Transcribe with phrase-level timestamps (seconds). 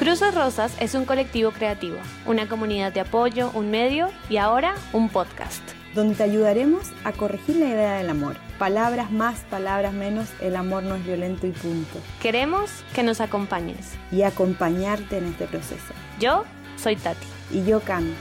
[0.00, 5.10] Cruces Rosas es un colectivo creativo, una comunidad de apoyo, un medio y ahora un
[5.10, 5.60] podcast.
[5.94, 8.36] Donde te ayudaremos a corregir la idea del amor.
[8.58, 11.98] Palabras más, palabras menos, el amor no es violento y punto.
[12.22, 13.90] Queremos que nos acompañes.
[14.10, 15.92] Y acompañarte en este proceso.
[16.18, 16.46] Yo
[16.78, 17.26] soy Tati.
[17.50, 18.14] Y yo Cami.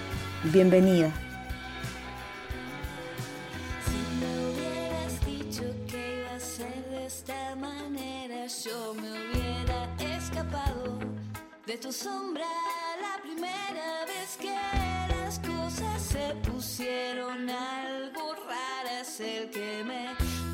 [0.51, 1.13] Bienvenida.
[11.69, 12.47] De tu sombra
[12.99, 14.55] la primera vez que
[15.13, 19.19] las cosas se pusieron algo raras.
[19.19, 20.07] El que me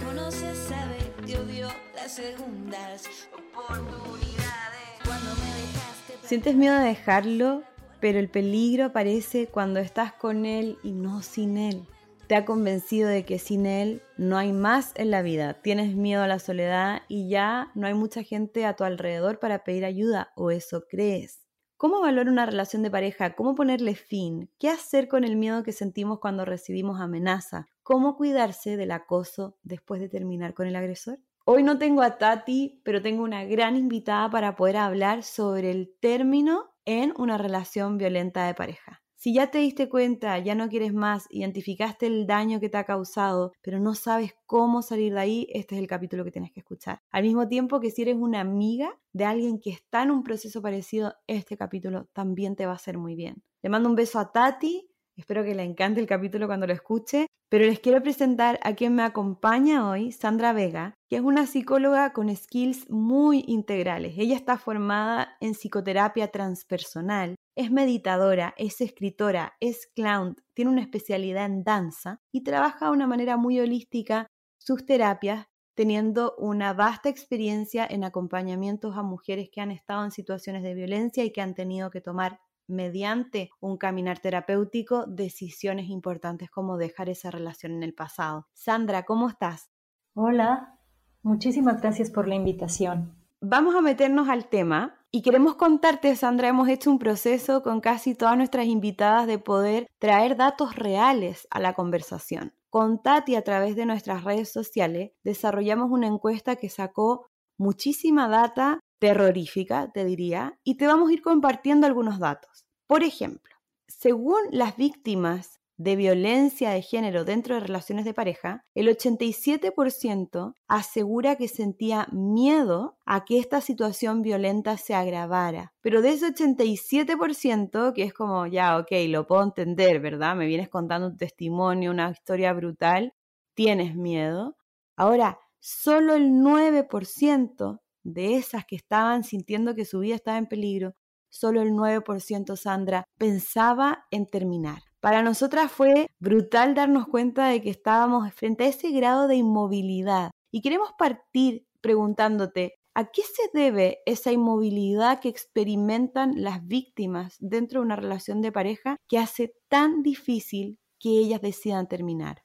[0.03, 4.99] conoce sabe que odio las segundas oportunidades.
[5.05, 6.27] Cuando me dejaste.
[6.27, 7.63] Sientes miedo de dejarlo,
[8.01, 11.87] pero el peligro aparece cuando estás con él y no sin él
[12.27, 16.23] te ha convencido de que sin él no hay más en la vida, tienes miedo
[16.23, 20.31] a la soledad y ya no hay mucha gente a tu alrededor para pedir ayuda,
[20.35, 21.45] o eso crees.
[21.77, 23.35] ¿Cómo valorar una relación de pareja?
[23.35, 24.49] ¿Cómo ponerle fin?
[24.57, 27.67] ¿Qué hacer con el miedo que sentimos cuando recibimos amenaza?
[27.83, 31.19] ¿Cómo cuidarse del acoso después de terminar con el agresor?
[31.45, 35.93] Hoy no tengo a Tati, pero tengo una gran invitada para poder hablar sobre el
[35.99, 39.04] término en una relación violenta de pareja.
[39.17, 42.83] Si ya te diste cuenta, ya no quieres más, identificaste el daño que te ha
[42.83, 46.59] causado, pero no sabes cómo salir de ahí, este es el capítulo que tienes que
[46.59, 46.99] escuchar.
[47.11, 50.61] Al mismo tiempo que si eres una amiga de alguien que está en un proceso
[50.61, 53.41] parecido, este capítulo también te va a hacer muy bien.
[53.63, 57.27] Le mando un beso a Tati, espero que le encante el capítulo cuando lo escuche,
[57.49, 62.11] pero les quiero presentar a quien me acompaña hoy, Sandra Vega, que es una psicóloga
[62.11, 64.15] con skills muy integrales.
[64.17, 71.45] Ella está formada en psicoterapia transpersonal es meditadora, es escritora, es clown, tiene una especialidad
[71.45, 77.85] en danza y trabaja de una manera muy holística sus terapias, teniendo una vasta experiencia
[77.89, 81.89] en acompañamientos a mujeres que han estado en situaciones de violencia y que han tenido
[81.91, 88.47] que tomar mediante un caminar terapéutico decisiones importantes como dejar esa relación en el pasado.
[88.53, 89.69] Sandra, ¿cómo estás?
[90.13, 90.79] Hola,
[91.21, 93.24] muchísimas gracias por la invitación.
[93.47, 98.15] Vamos a meternos al tema y queremos contarte, Sandra, hemos hecho un proceso con casi
[98.15, 102.55] todas nuestras invitadas de poder traer datos reales a la conversación.
[102.71, 107.27] Con Tati, a través de nuestras redes sociales, desarrollamos una encuesta que sacó
[107.59, 112.65] muchísima data terrorífica, te diría, y te vamos a ir compartiendo algunos datos.
[112.87, 113.53] Por ejemplo,
[113.87, 121.35] según las víctimas de violencia de género dentro de relaciones de pareja, el 87% asegura
[121.35, 125.73] que sentía miedo a que esta situación violenta se agravara.
[125.81, 130.35] Pero de ese 87%, que es como, ya, ok, lo puedo entender, ¿verdad?
[130.35, 133.13] Me vienes contando un testimonio, una historia brutal,
[133.53, 134.55] tienes miedo.
[134.95, 140.93] Ahora, solo el 9% de esas que estaban sintiendo que su vida estaba en peligro,
[141.29, 144.83] solo el 9%, Sandra, pensaba en terminar.
[145.05, 150.31] Para nosotras fue brutal darnos cuenta de que estábamos frente a ese grado de inmovilidad.
[150.51, 157.81] Y queremos partir preguntándote, ¿a qué se debe esa inmovilidad que experimentan las víctimas dentro
[157.81, 162.41] de una relación de pareja que hace tan difícil que ellas decidan terminar?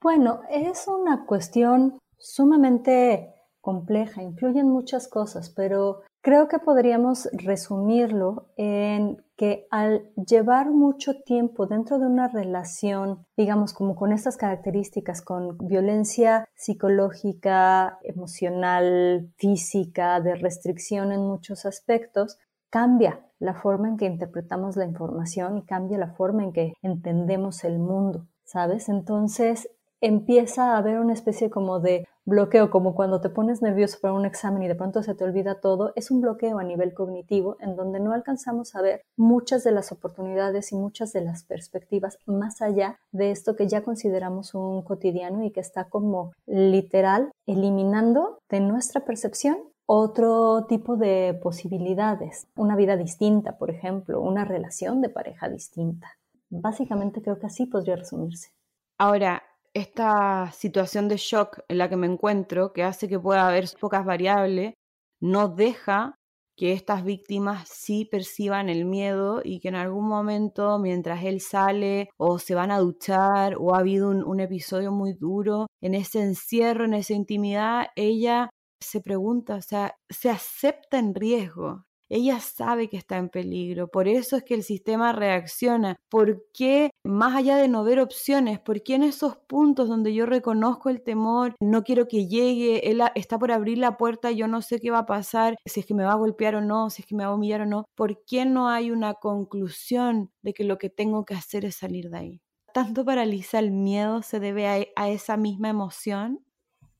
[0.00, 9.24] Bueno, es una cuestión sumamente compleja, influyen muchas cosas, pero Creo que podríamos resumirlo en
[9.36, 15.56] que al llevar mucho tiempo dentro de una relación, digamos como con estas características, con
[15.56, 22.36] violencia psicológica, emocional, física, de restricción en muchos aspectos,
[22.68, 27.64] cambia la forma en que interpretamos la información y cambia la forma en que entendemos
[27.64, 28.90] el mundo, ¿sabes?
[28.90, 34.14] Entonces empieza a haber una especie como de bloqueo, como cuando te pones nervioso para
[34.14, 37.56] un examen y de pronto se te olvida todo, es un bloqueo a nivel cognitivo
[37.60, 42.18] en donde no alcanzamos a ver muchas de las oportunidades y muchas de las perspectivas
[42.26, 48.38] más allá de esto que ya consideramos un cotidiano y que está como literal eliminando
[48.48, 49.58] de nuestra percepción
[49.92, 56.16] otro tipo de posibilidades, una vida distinta, por ejemplo, una relación de pareja distinta.
[56.48, 58.50] Básicamente creo que así podría resumirse.
[58.98, 59.42] Ahora,
[59.74, 64.04] esta situación de shock en la que me encuentro, que hace que pueda haber pocas
[64.04, 64.74] variables,
[65.20, 66.14] no deja
[66.56, 72.10] que estas víctimas sí perciban el miedo y que en algún momento, mientras él sale
[72.18, 76.20] o se van a duchar o ha habido un, un episodio muy duro, en ese
[76.20, 78.50] encierro, en esa intimidad, ella
[78.82, 81.84] se pregunta, o sea, se acepta en riesgo.
[82.10, 85.96] Ella sabe que está en peligro, por eso es que el sistema reacciona.
[86.08, 90.26] ¿Por qué, más allá de no ver opciones, por qué en esos puntos donde yo
[90.26, 94.60] reconozco el temor, no quiero que llegue, él está por abrir la puerta, yo no
[94.60, 97.02] sé qué va a pasar, si es que me va a golpear o no, si
[97.02, 100.52] es que me va a humillar o no, ¿por qué no hay una conclusión de
[100.52, 102.40] que lo que tengo que hacer es salir de ahí?
[102.74, 106.44] ¿Tanto paraliza el miedo se debe a, a esa misma emoción?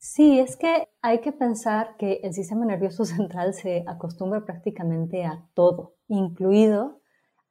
[0.03, 5.47] Sí, es que hay que pensar que el sistema nervioso central se acostumbra prácticamente a
[5.55, 7.01] todo, incluido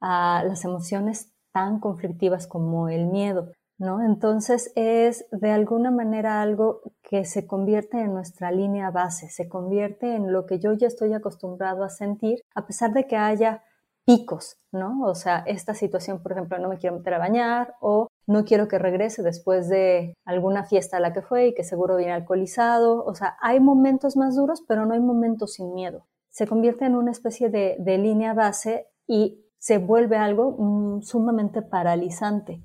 [0.00, 4.02] a las emociones tan conflictivas como el miedo, ¿no?
[4.02, 10.16] Entonces es de alguna manera algo que se convierte en nuestra línea base, se convierte
[10.16, 13.62] en lo que yo ya estoy acostumbrado a sentir, a pesar de que haya
[14.04, 15.02] picos, ¿no?
[15.04, 18.68] O sea, esta situación, por ejemplo, no me quiero meter a bañar o no quiero
[18.68, 23.04] que regrese después de alguna fiesta a la que fue y que seguro viene alcoholizado.
[23.04, 26.06] O sea, hay momentos más duros, pero no hay momentos sin miedo.
[26.30, 32.62] Se convierte en una especie de, línea base y se vuelve algo mm, sumamente paralizante.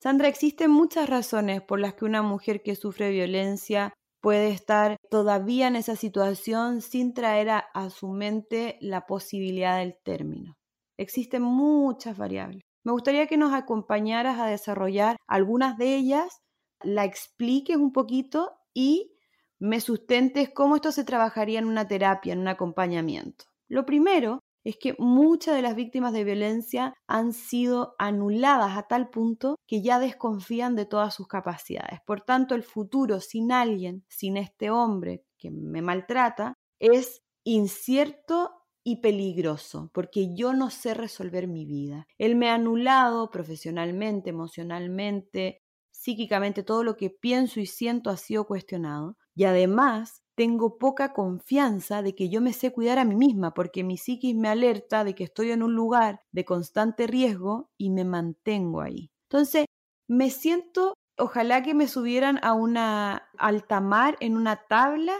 [0.00, 5.68] Sandra, existen muchas razones por las que una mujer que sufre violencia puede estar todavía
[5.68, 10.54] en esa situación sin traer a su mente la posibilidad del término.
[10.96, 12.62] Existen muchas variables.
[12.84, 16.42] Me gustaría que nos acompañaras a desarrollar algunas de ellas,
[16.82, 19.12] la expliques un poquito y
[19.58, 23.44] me sustentes cómo esto se trabajaría en una terapia, en un acompañamiento.
[23.68, 29.10] Lo primero es que muchas de las víctimas de violencia han sido anuladas a tal
[29.10, 32.00] punto que ya desconfían de todas sus capacidades.
[32.06, 38.96] Por tanto, el futuro sin alguien, sin este hombre que me maltrata, es incierto y
[38.96, 42.06] peligroso, porque yo no sé resolver mi vida.
[42.18, 48.46] Él me ha anulado profesionalmente, emocionalmente, psíquicamente, todo lo que pienso y siento ha sido
[48.46, 49.16] cuestionado.
[49.34, 53.84] Y además tengo poca confianza de que yo me sé cuidar a mí misma, porque
[53.84, 58.04] mi psiquis me alerta de que estoy en un lugar de constante riesgo y me
[58.04, 59.10] mantengo ahí.
[59.30, 59.66] Entonces,
[60.08, 65.14] me siento, ojalá que me subieran a una alta mar en una tabla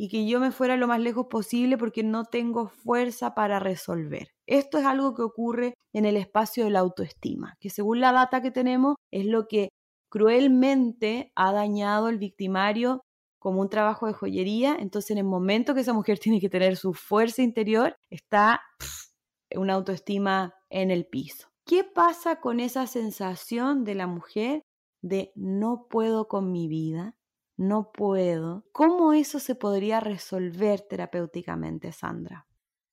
[0.00, 4.28] y que yo me fuera lo más lejos posible porque no tengo fuerza para resolver.
[4.46, 8.40] Esto es algo que ocurre en el espacio de la autoestima, que según la data
[8.40, 9.68] que tenemos es lo que
[10.08, 13.02] cruelmente ha dañado el victimario
[13.38, 14.74] como un trabajo de joyería.
[14.80, 18.62] Entonces en el momento que esa mujer tiene que tener su fuerza interior, está
[19.54, 21.48] una autoestima en el piso.
[21.66, 24.62] ¿Qué pasa con esa sensación de la mujer
[25.02, 27.16] de no puedo con mi vida?
[27.60, 28.64] No puedo.
[28.72, 32.46] ¿Cómo eso se podría resolver terapéuticamente, Sandra?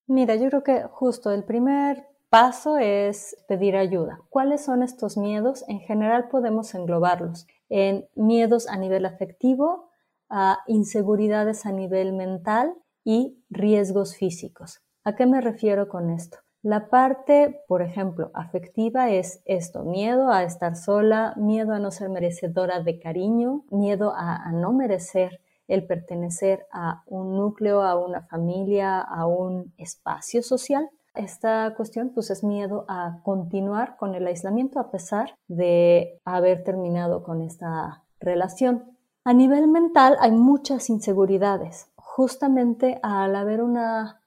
[0.07, 4.19] Mira, yo creo que justo el primer paso es pedir ayuda.
[4.29, 5.63] ¿Cuáles son estos miedos?
[5.69, 9.89] En general podemos englobarlos en miedos a nivel afectivo,
[10.29, 12.73] a inseguridades a nivel mental
[13.05, 14.81] y riesgos físicos.
[15.05, 16.39] ¿A qué me refiero con esto?
[16.67, 22.09] La parte, por ejemplo, afectiva es esto, miedo a estar sola, miedo a no ser
[22.09, 28.99] merecedora de cariño, miedo a, no merecer el pertenecer a un núcleo, a una familia,
[28.99, 30.89] a un espacio social.
[31.15, 37.23] Esta cuestión pues es miedo a continuar con el aislamiento a pesar de haber terminado
[37.23, 38.97] con esta relación.
[39.23, 41.87] A nivel mental hay muchas inseguridades.
[41.95, 44.19] Justamente al haber una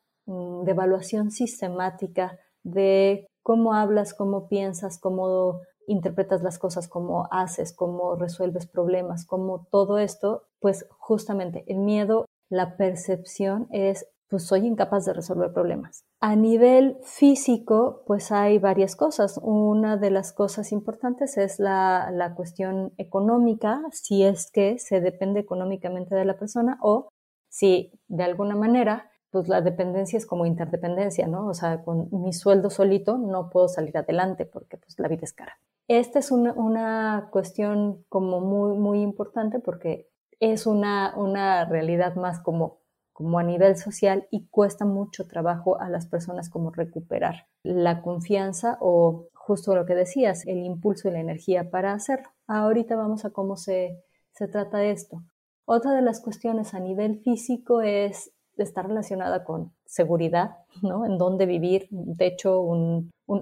[0.65, 8.15] de evaluación sistemática de cómo hablas, cómo piensas, cómo interpretas las cosas, cómo haces, cómo
[8.15, 15.05] resuelves problemas, cómo todo esto, pues justamente el miedo, la percepción es, pues soy incapaz
[15.05, 16.05] de resolver problemas.
[16.21, 19.41] A nivel físico, pues hay varias cosas.
[19.43, 25.41] Una de las cosas importantes es la, la cuestión económica, si es que se depende
[25.41, 27.09] económicamente de la persona o
[27.49, 31.47] si de alguna manera pues la dependencia es como interdependencia, ¿no?
[31.47, 35.33] O sea, con mi sueldo solito no puedo salir adelante porque pues la vida es
[35.33, 35.59] cara.
[35.89, 40.09] Esta es una, cuestión como muy, muy importante porque
[40.39, 42.79] es una, una realidad más como,
[43.13, 48.79] como a nivel social y cuesta mucho trabajo a las personas como recuperar la confianza
[48.81, 52.29] o justo lo que decías, el impulso y la energía para hacerlo.
[52.47, 55.23] Ahorita vamos a cómo se, se trata esto.
[55.65, 58.33] Otra de las cuestiones a nivel físico es
[58.65, 61.05] está relacionada con seguridad, ¿no?
[61.05, 62.67] En dónde vivir, de hecho,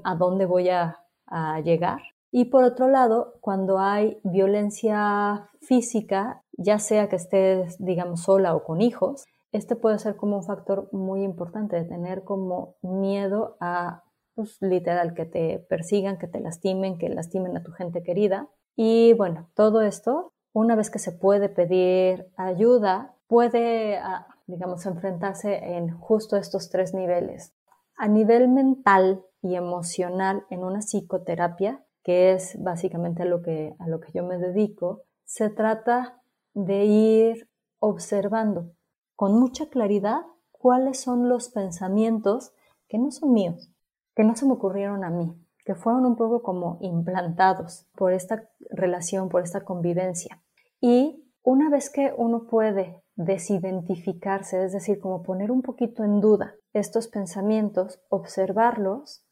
[0.05, 2.01] a dónde voy a, a llegar.
[2.31, 8.65] Y por otro lado, cuando hay violencia física, ya sea que estés, digamos, sola o
[8.65, 14.05] con hijos, este puede ser como un factor muy importante de tener como miedo a,
[14.35, 18.49] pues, literal, que te persigan, que te lastimen, que lastimen a tu gente querida.
[18.77, 23.99] Y bueno, todo esto, una vez que se puede pedir ayuda, puede
[24.49, 27.55] digamos, enfrentarse en justo estos tres niveles.
[28.01, 33.89] a nivel mental y emocional en una psicoterapia, que es básicamente a lo que, a
[33.89, 36.23] lo que yo me dedico, se trata
[36.55, 37.49] de ir
[37.81, 38.71] observando
[39.17, 40.21] con mucha claridad
[40.53, 42.53] cuáles son los pensamientos
[42.87, 43.69] que no son míos,
[44.15, 48.49] que no se me ocurrieron a mí, que fueron un poco como implantados por esta
[48.71, 50.41] relación, por esta convivencia.
[50.81, 56.55] Y una vez que uno puede desidentificarse, es decir, como poner un poquito en duda
[56.73, 59.25] estos pensamientos, observarlos,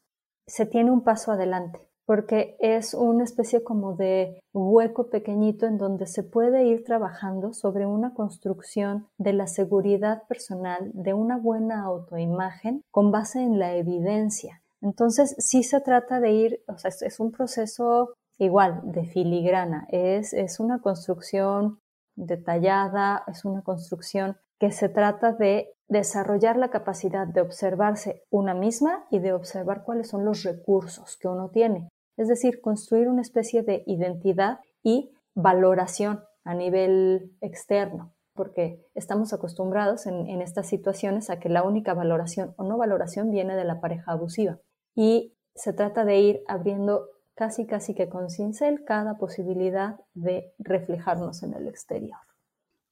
[0.45, 6.05] se tiene un paso adelante, porque es una especie como de hueco pequeñito en donde
[6.05, 12.81] se puede ir trabajando sobre una construcción de la seguridad personal, de una buena autoimagen
[12.91, 14.61] con base en la evidencia.
[14.81, 20.33] Entonces, sí se trata de ir, o sea, es un proceso igual, de filigrana, es,
[20.33, 21.79] es una construcción
[22.17, 29.05] detallada, es una construcción que se trata de desarrollar la capacidad de observarse una misma
[29.09, 31.87] y de observar cuáles son los recursos que uno tiene.
[32.17, 40.07] Es decir, construir una especie de identidad y valoración a nivel externo, porque estamos acostumbrados
[40.07, 43.79] en, en, estas situaciones a que la única valoración o no valoración viene de la
[43.79, 44.57] pareja abusiva.
[44.95, 51.43] Y se trata de ir abriendo casi casi que con cincel cada posibilidad de reflejarnos
[51.43, 52.17] en el exterior.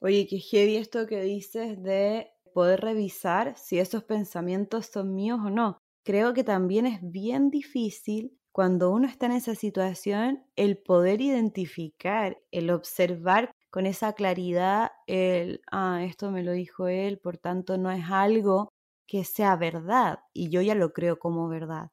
[0.00, 5.50] Oye, qué heavy esto que dices de poder revisar si esos pensamientos son míos o
[5.50, 5.78] no.
[6.04, 12.38] Creo que también es bien difícil cuando uno está en esa situación el poder identificar,
[12.52, 17.90] el observar con esa claridad el, ah, esto me lo dijo él, por tanto no
[17.90, 18.68] es algo
[19.08, 21.88] que sea verdad y yo ya lo creo como verdad.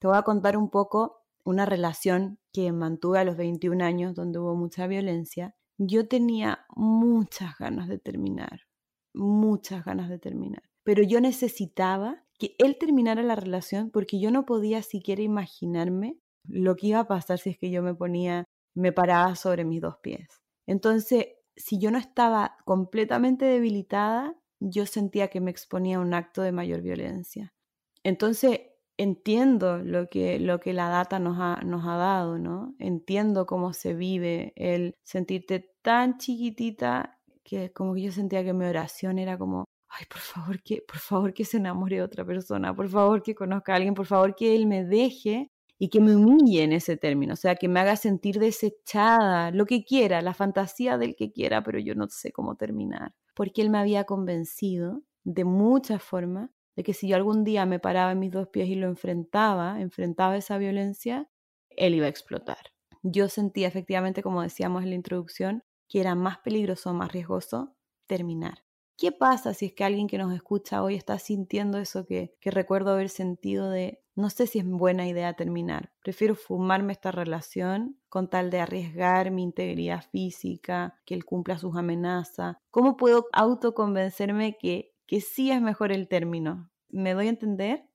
[0.00, 1.17] Te voy a contar un poco
[1.48, 7.56] una relación que mantuve a los 21 años donde hubo mucha violencia, yo tenía muchas
[7.56, 8.66] ganas de terminar,
[9.14, 14.44] muchas ganas de terminar, pero yo necesitaba que él terminara la relación porque yo no
[14.44, 18.92] podía siquiera imaginarme lo que iba a pasar si es que yo me ponía, me
[18.92, 20.42] paraba sobre mis dos pies.
[20.66, 26.42] Entonces, si yo no estaba completamente debilitada, yo sentía que me exponía a un acto
[26.42, 27.54] de mayor violencia.
[28.02, 28.60] Entonces,
[28.98, 32.74] entiendo lo que, lo que la data nos ha, nos ha dado, ¿no?
[32.78, 38.66] Entiendo cómo se vive el sentirte tan chiquitita que como que yo sentía que mi
[38.66, 42.74] oración era como, ay, por favor que, por favor que se enamore de otra persona,
[42.74, 46.16] por favor que conozca a alguien, por favor que él me deje y que me
[46.16, 50.34] humille en ese término, o sea, que me haga sentir desechada, lo que quiera, la
[50.34, 55.02] fantasía del que quiera, pero yo no sé cómo terminar, porque él me había convencido
[55.22, 58.68] de muchas formas de que si yo algún día me paraba en mis dos pies
[58.68, 61.28] y lo enfrentaba, enfrentaba esa violencia,
[61.70, 62.72] él iba a explotar.
[63.02, 67.74] Yo sentía efectivamente, como decíamos en la introducción, que era más peligroso, más riesgoso
[68.06, 68.62] terminar.
[68.96, 72.52] ¿Qué pasa si es que alguien que nos escucha hoy está sintiendo eso que, que
[72.52, 75.90] recuerdo haber sentido de no sé si es buena idea terminar?
[76.04, 81.76] Prefiero fumarme esta relación con tal de arriesgar mi integridad física, que él cumpla sus
[81.76, 82.56] amenazas.
[82.70, 86.70] ¿Cómo puedo autoconvencerme que que sí es mejor el término.
[86.90, 87.88] ¿Me doy a entender?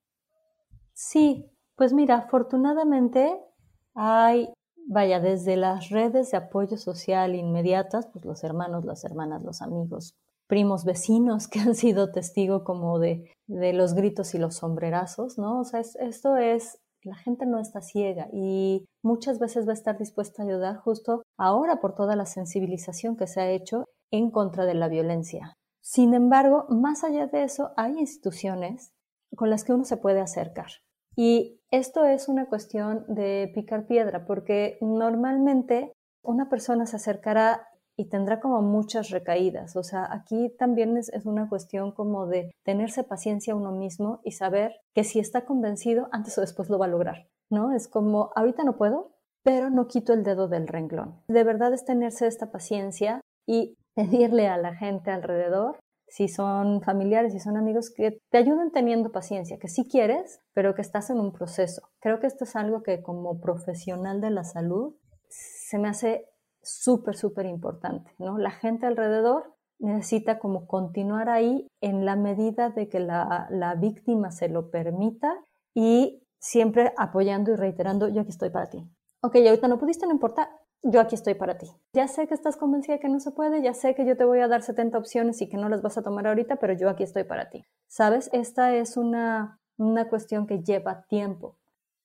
[0.94, 3.40] Sí, pues mira, afortunadamente
[3.94, 4.50] hay,
[4.88, 10.16] vaya, desde las redes de apoyo social inmediatas, pues los hermanos, las hermanas, los amigos,
[10.48, 15.60] primos vecinos que han sido testigo como de, de los gritos y los sombrerazos, ¿no?
[15.60, 20.00] O sea, esto es, la gente no está ciega y muchas veces va a estar
[20.00, 24.66] dispuesta a ayudar justo ahora por toda la sensibilización que se ha hecho en contra
[24.66, 25.58] de la violencia.
[25.84, 28.94] Sin embargo, más allá de eso, hay instituciones
[29.36, 30.68] con las que uno se puede acercar.
[31.16, 35.92] Y esto es una cuestión de picar piedra, porque normalmente
[36.24, 39.76] una persona se acercará y tendrá como muchas recaídas.
[39.76, 44.78] O sea, aquí también es, una cuestión como de tenerse paciencia uno mismo y saber
[44.96, 47.74] que si está convencido, antes o después lo va a lograr, ¿no?
[47.74, 49.12] Es como, ahorita no puedo,
[49.44, 51.22] pero no quito el dedo del renglón.
[51.28, 53.76] De verdad es tenerse esta paciencia y
[54.30, 59.12] pedirle a la gente alrededor, si son familiares, si son amigos, que te ayuden teniendo
[59.12, 61.90] paciencia, que sí quieres, pero que estás en un proceso.
[62.00, 64.96] Creo que esto es algo que como profesional de la salud
[65.30, 66.28] se me hace
[66.62, 68.38] súper, súper importante, ¿no?
[68.38, 74.32] La gente alrededor necesita como continuar ahí en la medida de que la, la víctima
[74.32, 75.34] se lo permita
[75.74, 78.86] y siempre apoyando y reiterando, yo aquí estoy para ti.
[79.22, 80.50] Ok, ahorita no pudiste, no importa,
[80.84, 81.72] yo aquí estoy para ti.
[81.94, 84.40] Ya sé que estás convencida que no se puede, ya sé que yo te voy
[84.40, 87.04] a dar 70 opciones y que no las vas a tomar ahorita, pero yo aquí
[87.04, 87.64] estoy para ti.
[87.88, 88.30] ¿Sabes?
[88.34, 91.58] Esta es una, una cuestión que lleva tiempo,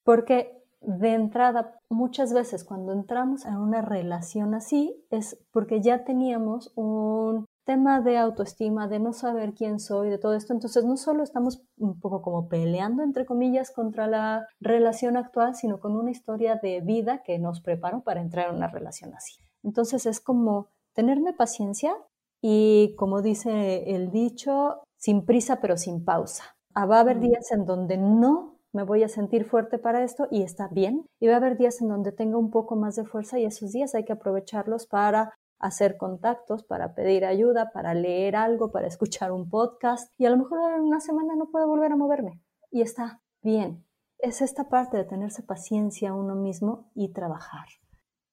[0.05, 6.73] porque de entrada, muchas veces cuando entramos en una relación así, es porque ya teníamos
[6.77, 10.55] un tema de autoestima, de no saber quién soy, de todo esto.
[10.55, 15.79] Entonces, no solo estamos un poco como peleando, entre comillas, contra la relación actual, sino
[15.79, 19.35] con una historia de vida que nos preparó para entrar en una relación así.
[19.63, 21.95] Entonces, es como tenerme paciencia
[22.41, 26.57] y, como dice el dicho, sin prisa pero sin pausa.
[26.73, 30.27] Ah, va a haber días en donde no me voy a sentir fuerte para esto
[30.31, 31.05] y está bien.
[31.21, 33.73] Y va a haber días en donde tenga un poco más de fuerza y esos
[33.73, 39.33] días hay que aprovecharlos para hacer contactos, para pedir ayuda, para leer algo, para escuchar
[39.33, 42.83] un podcast y a lo mejor en una semana no puedo volver a moverme y
[42.83, 43.85] está bien.
[44.19, 47.67] Es esta parte de tenerse paciencia uno mismo y trabajar.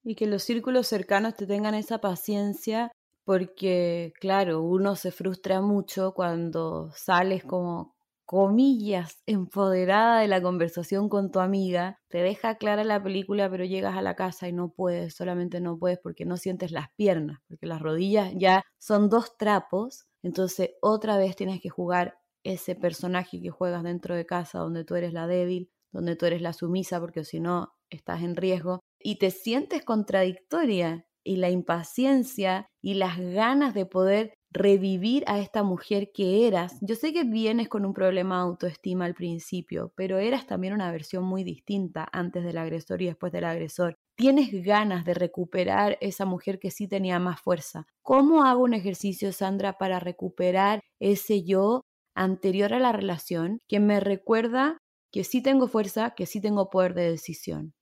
[0.03, 2.91] Y que los círculos cercanos te tengan esa paciencia
[3.23, 7.94] porque, claro, uno se frustra mucho cuando sales como
[8.25, 13.95] comillas, empoderada de la conversación con tu amiga, te deja clara la película, pero llegas
[13.95, 17.67] a la casa y no puedes, solamente no puedes porque no sientes las piernas, porque
[17.67, 23.49] las rodillas ya son dos trapos, entonces otra vez tienes que jugar ese personaje que
[23.49, 27.23] juegas dentro de casa, donde tú eres la débil, donde tú eres la sumisa, porque
[27.23, 33.73] si no estás en riesgo, y te sientes contradictoria y la impaciencia y las ganas
[33.73, 36.77] de poder revivir a esta mujer que eras.
[36.79, 40.91] Yo sé que vienes con un problema de autoestima al principio, pero eras también una
[40.91, 43.95] versión muy distinta antes del agresor y después del agresor.
[44.15, 47.85] Tienes ganas de recuperar esa mujer que sí tenía más fuerza.
[48.01, 51.81] ¿Cómo hago un ejercicio, Sandra, para recuperar ese yo
[52.15, 54.77] anterior a la relación que me recuerda
[55.11, 57.73] que sí tengo fuerza, que sí tengo poder de decisión?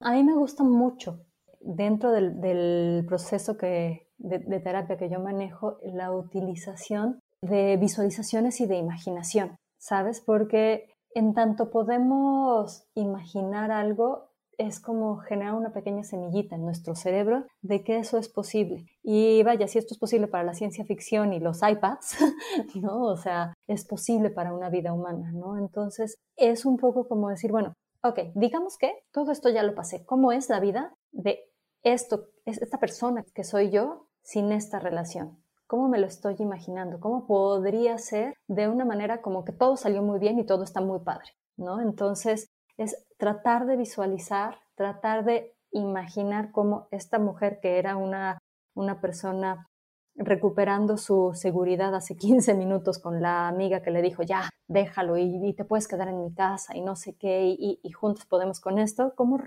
[0.00, 1.24] A mí me gusta mucho
[1.64, 8.66] dentro del, del proceso que, de, terapia que yo manejo la utilización de visualizaciones y
[8.66, 10.20] de imaginación, ¿sabes?
[10.20, 17.46] Porque en tanto podemos imaginar algo, es como generar una pequeña semillita en nuestro cerebro
[17.62, 18.86] de que eso es posible.
[19.02, 22.16] Y vaya, si esto es posible para la ciencia ficción y los iPads,
[22.80, 23.02] ¿no?
[23.02, 25.58] O sea, es posible para una vida humana, ¿no?
[25.58, 30.04] Entonces, es un poco como decir, bueno, ok, digamos que todo esto ya lo pasé.
[30.04, 31.40] ¿Cómo es la vida de
[31.82, 35.42] esto, esta persona que soy yo sin esta relación?
[35.66, 37.00] ¿Cómo me lo estoy imaginando?
[37.00, 40.80] ¿Cómo podría ser de una manera como que todo salió muy bien y todo está
[40.80, 41.30] muy padre?
[41.56, 41.80] ¿no?
[41.80, 48.38] Entonces, es tratar de visualizar, tratar de imaginar cómo esta mujer que era una,
[48.74, 49.66] una persona
[50.14, 55.52] recuperando su seguridad hace 15 minutos con la amiga que le dijo, ya, déjalo y,
[55.54, 59.14] te puedes quedar en mi casa y no sé qué, y, juntos podemos con esto,
[59.16, 59.38] ¿cómo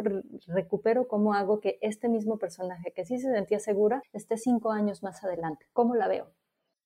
[0.47, 5.03] recupero, cómo hago que este mismo personaje que sí se sentía segura esté cinco años
[5.03, 5.65] más adelante?
[5.73, 6.27] ¿Cómo la veo?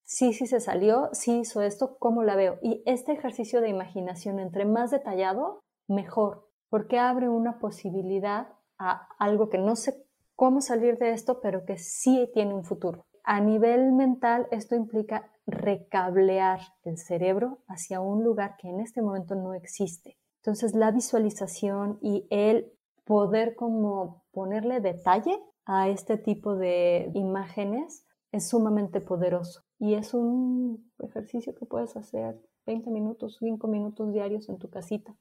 [0.03, 2.57] Sí, sí se salió, sí hizo esto, ¿cómo la veo?
[2.63, 8.47] Y este ejercicio de imaginación, entre más detallado, mejor, porque abre una posibilidad
[8.79, 10.03] a algo que no sé
[10.35, 13.05] cómo salir de esto, pero que sí tiene un futuro.
[13.31, 19.35] A nivel mental, esto implica recablear el cerebro hacia un lugar que en este momento
[19.35, 20.17] no existe.
[20.37, 22.73] Entonces, la visualización y el
[23.05, 30.91] poder como ponerle detalle a este tipo de imágenes es sumamente poderoso y es un
[30.97, 35.15] ejercicio que puedes hacer 20 minutos, 5 minutos diarios en tu casita.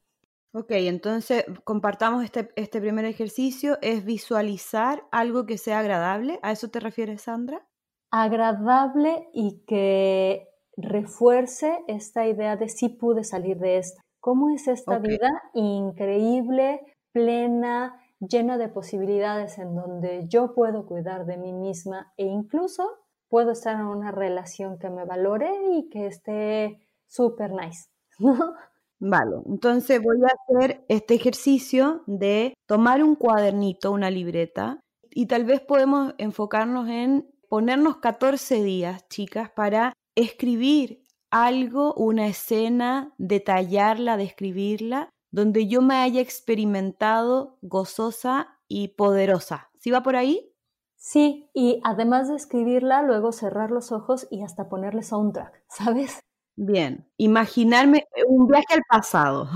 [0.53, 6.39] Ok, entonces compartamos este, este primer ejercicio, es visualizar algo que sea agradable.
[6.41, 7.68] ¿A eso te refieres, Sandra?
[8.11, 14.01] Agradable y que refuerce esta idea de sí pude salir de esta.
[14.19, 21.37] ¿Cómo es esta vida increíble, plena, llena de posibilidades en donde yo puedo cuidar de
[21.37, 22.83] mí misma e incluso
[23.29, 27.89] puedo estar en una relación que me valore y que esté súper nice?
[29.01, 35.45] Vale, entonces voy a hacer este ejercicio de tomar un cuadernito, una libreta, y tal
[35.45, 45.09] vez podemos enfocarnos en ponernos 14 días, chicas, para escribir algo, una escena, detallarla, describirla,
[45.31, 49.69] donde yo me haya experimentado gozosa y poderosa.
[49.79, 50.53] ¿Sí va por ahí?
[50.95, 56.19] Sí, y además de escribirla, luego cerrar los ojos y hasta ponerle soundtrack, ¿sabes?
[56.55, 59.47] Bien, imaginarme un viaje al pasado.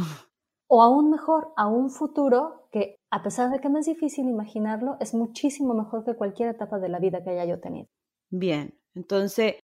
[0.75, 4.97] O aún mejor, a un futuro que a pesar de que me es difícil imaginarlo,
[4.99, 7.85] es muchísimo mejor que cualquier etapa de la vida que haya yo tenido.
[8.31, 9.59] Bien, entonces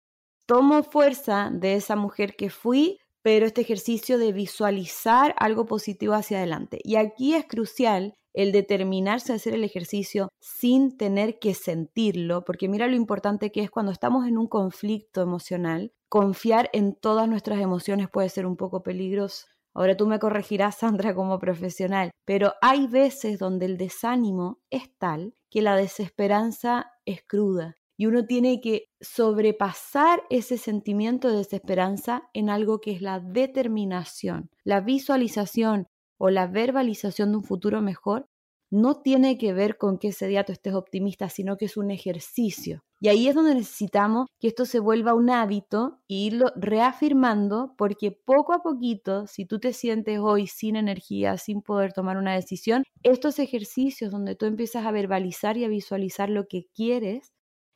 [0.48, 6.40] tomo fuerza de esa mujer que fui, pero este ejercicio de visualizar algo positivo hacia
[6.40, 6.80] adelante.
[6.84, 12.68] Y aquí es crucial el determinarse a hacer el ejercicio sin tener que sentirlo, porque
[12.68, 17.62] mira lo importante que es cuando estamos en un conflicto emocional, confiar en todas nuestras
[17.62, 19.46] emociones puede ser un poco peligroso.
[19.76, 25.36] Ahora tú me corregirás, Sandra, como profesional, pero hay veces donde el desánimo es tal
[25.52, 32.50] que la desesperanza es cruda y uno tiene que sobrepasar ese sentimiento de desesperanza en
[32.50, 38.28] algo que es la determinación, la visualización o la verbalización de un futuro mejor
[38.72, 41.92] no tiene que ver con que ese día tú estés optimista, sino que es un
[41.92, 42.84] ejercicio.
[43.00, 48.12] Y ahí es donde necesitamos que esto se vuelva un hábito e irlo reafirmando, porque
[48.12, 52.84] poco a poquito, si tú te sientes hoy sin energía, sin poder tomar una decisión,
[53.04, 57.34] estos ejercicios donde tú empiezas a verbalizar y a visualizar lo que quieres,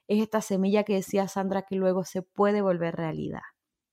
[0.07, 3.41] es esta semilla que decía Sandra que luego se puede volver realidad.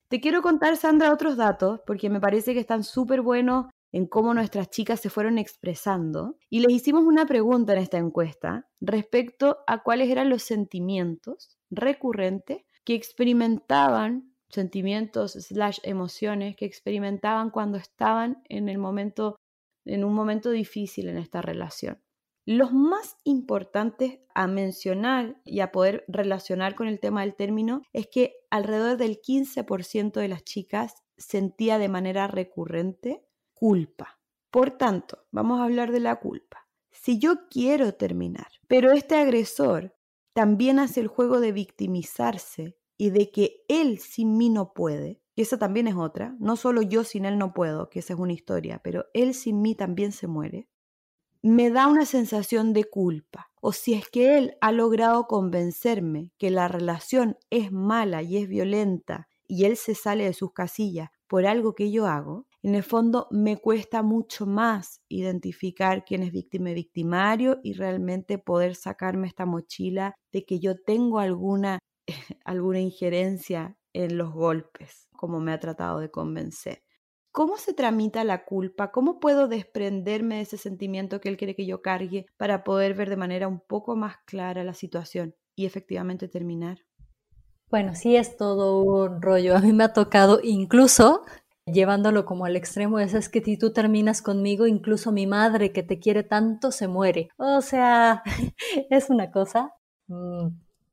[0.08, 4.34] Te quiero contar, Sandra, otros datos, porque me parece que están súper buenos en cómo
[4.34, 9.82] nuestras chicas se fueron expresando y les hicimos una pregunta en esta encuesta respecto a
[9.82, 18.68] cuáles eran los sentimientos recurrentes que experimentaban, sentimientos slash emociones que experimentaban cuando estaban en
[18.68, 19.36] el momento,
[19.86, 22.02] en un momento difícil en esta relación.
[22.44, 28.08] Los más importantes a mencionar y a poder relacionar con el tema del término es
[28.08, 33.25] que alrededor del 15% de las chicas sentía de manera recurrente
[33.56, 34.20] culpa.
[34.50, 36.68] Por tanto, vamos a hablar de la culpa.
[36.92, 39.96] Si yo quiero terminar, pero este agresor
[40.32, 45.42] también hace el juego de victimizarse y de que él sin mí no puede, y
[45.42, 48.32] esa también es otra, no solo yo sin él no puedo, que esa es una
[48.32, 50.68] historia, pero él sin mí también se muere,
[51.42, 53.50] me da una sensación de culpa.
[53.60, 58.48] O si es que él ha logrado convencerme que la relación es mala y es
[58.48, 62.82] violenta y él se sale de sus casillas por algo que yo hago, en el
[62.82, 69.28] fondo me cuesta mucho más identificar quién es víctima y victimario y realmente poder sacarme
[69.28, 71.78] esta mochila de que yo tengo alguna,
[72.44, 76.82] alguna injerencia en los golpes, como me ha tratado de convencer.
[77.32, 78.90] ¿Cómo se tramita la culpa?
[78.90, 83.10] ¿Cómo puedo desprenderme de ese sentimiento que él quiere que yo cargue para poder ver
[83.10, 86.78] de manera un poco más clara la situación y efectivamente terminar?
[87.70, 89.56] Bueno, sí es todo un rollo.
[89.56, 91.22] A mí me ha tocado incluso
[91.66, 95.98] llevándolo como al extremo, es, que si tú terminas conmigo, incluso mi madre que te
[95.98, 97.28] quiere tanto se muere.
[97.36, 98.22] O sea,
[98.90, 99.74] es una cosa
[100.06, 100.48] mm,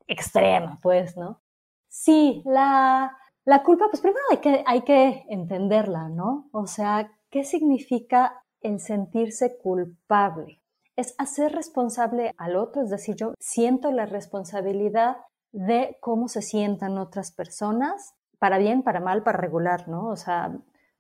[0.08, 1.42] extrema, pues, ¿no?
[1.88, 6.50] Sí, la, la culpa, pues primero hay que, hay que entenderla, ¿no?
[6.52, 10.60] O sea, ¿qué significa el sentirse culpable?
[10.96, 15.18] Es hacer responsable al otro, es decir, yo siento la responsabilidad
[15.54, 20.10] de cómo se sientan otras personas para bien, para mal, para regular, ¿no?
[20.10, 20.52] O sea,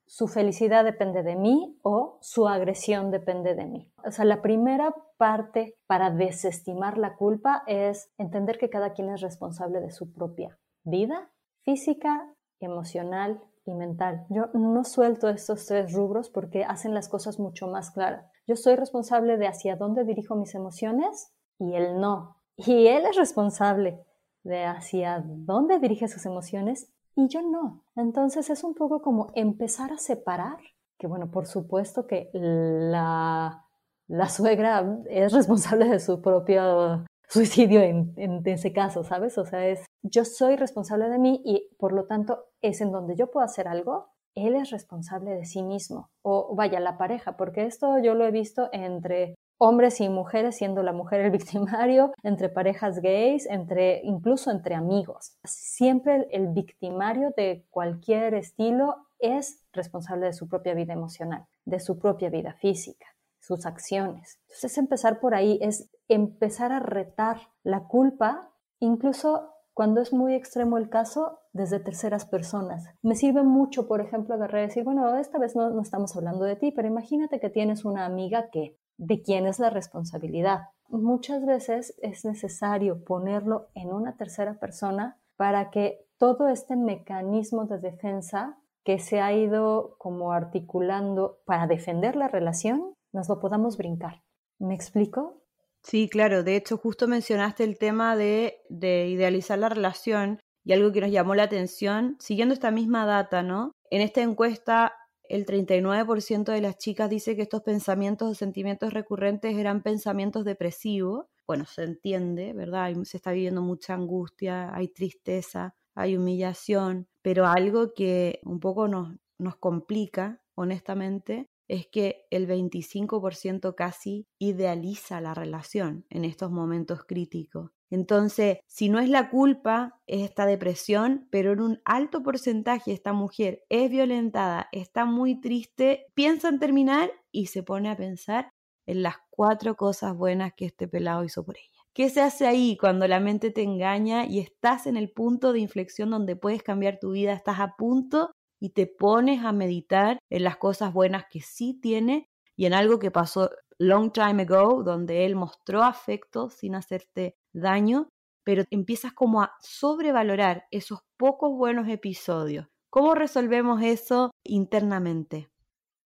[0.05, 3.91] su felicidad depende de mí o su agresión depende de mí.
[4.05, 9.21] O sea, la primera parte para desestimar la culpa es entender que cada quien es
[9.21, 11.31] responsable de su propia vida
[11.63, 14.25] física, emocional y mental.
[14.29, 18.29] Yo no suelto estos tres rubros porque hacen las cosas mucho más claras.
[18.45, 22.37] Yo soy responsable de hacia dónde dirijo mis emociones y él no.
[22.55, 24.05] Y él es responsable
[24.43, 27.83] de hacia dónde dirige sus emociones y yo no.
[27.95, 30.57] Entonces es un poco como empezar a separar,
[30.97, 33.65] que bueno, por supuesto que la,
[34.07, 39.37] la suegra es responsable de su propio suicidio en, en, ese caso, ¿sabes?
[39.37, 43.15] O sea, es yo soy responsable de mí y por lo tanto es en donde
[43.15, 46.09] yo puedo hacer algo, él es responsable de sí mismo.
[46.21, 50.83] O vaya, la pareja, porque esto yo lo he visto entre hombres y mujeres, siendo
[50.83, 55.37] la mujer el victimario, entre parejas gays, entre incluso entre amigos.
[55.43, 61.97] Siempre el victimario de cualquier estilo es responsable de su propia vida emocional, de su
[61.97, 63.05] propia vida física,
[63.39, 64.39] sus acciones.
[64.47, 70.77] Entonces empezar por ahí, es empezar a retar la culpa, incluso cuando es muy extremo
[70.77, 72.89] el caso, desde terceras personas.
[73.01, 76.45] Me sirve mucho, por ejemplo, agarrar y decir, bueno, esta vez no, no estamos hablando
[76.45, 80.69] de ti, pero imagínate que tienes una amiga que de quién es la responsabilidad.
[80.89, 87.79] Muchas veces es necesario ponerlo en una tercera persona para que todo este mecanismo de
[87.79, 94.23] defensa que se ha ido como articulando para defender la relación, nos lo podamos brincar.
[94.59, 95.41] ¿Me explico?
[95.81, 96.43] Sí, claro.
[96.43, 101.11] De hecho, justo mencionaste el tema de, de idealizar la relación y algo que nos
[101.11, 103.71] llamó la atención, siguiendo esta misma data, ¿no?
[103.89, 104.93] En esta encuesta
[105.29, 111.25] el 39% de las chicas dice que estos pensamientos o sentimientos recurrentes eran pensamientos depresivos.
[111.47, 112.93] Bueno, se entiende, ¿verdad?
[113.03, 119.15] Se está viviendo mucha angustia, hay tristeza, hay humillación, pero algo que un poco nos,
[119.37, 127.71] nos complica, honestamente, es que el 25% casi idealiza la relación en estos momentos críticos.
[127.93, 133.13] Entonces, si no es la culpa, es esta depresión, pero en un alto porcentaje esta
[133.13, 138.49] mujer es violentada, está muy triste, piensa en terminar y se pone a pensar
[138.87, 141.83] en las cuatro cosas buenas que este pelado hizo por ella.
[141.93, 145.59] ¿Qué se hace ahí cuando la mente te engaña y estás en el punto de
[145.59, 147.33] inflexión donde puedes cambiar tu vida?
[147.33, 152.25] Estás a punto y te pones a meditar en las cosas buenas que sí tiene
[152.55, 158.09] y en algo que pasó long time ago, donde él mostró afecto sin hacerte daño,
[158.43, 162.67] pero empiezas como a sobrevalorar esos pocos buenos episodios.
[162.89, 165.49] ¿Cómo resolvemos eso internamente?